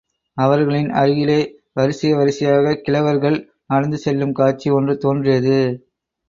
அவர்களின் 0.37 0.89
அருகிலே, 0.89 1.59
வரிசை 1.73 2.13
வரிசையாகக் 2.13 2.81
கிழவர்கள் 2.87 3.37
நடந்து 3.67 3.97
செல்லும் 3.97 4.33
காட்சி 4.33 4.69
ஒன்று 4.69 4.97
தோன்றியது. 4.97 5.57